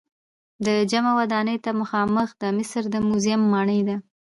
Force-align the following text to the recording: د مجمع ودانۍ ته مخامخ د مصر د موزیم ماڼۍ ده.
د 0.65 0.67
مجمع 0.79 1.11
ودانۍ 1.19 1.57
ته 1.65 1.71
مخامخ 1.81 2.29
د 2.41 2.43
مصر 2.57 2.83
د 2.93 2.95
موزیم 3.07 3.41
ماڼۍ 3.51 3.81
ده. 3.87 3.95